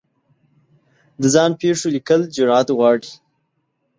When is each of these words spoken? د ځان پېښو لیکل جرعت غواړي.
د 1.21 1.23
ځان 1.33 1.51
پېښو 1.61 1.87
لیکل 1.95 2.21
جرعت 2.35 2.67
غواړي. 2.77 3.11